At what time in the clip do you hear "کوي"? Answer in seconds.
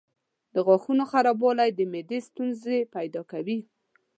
3.31-3.59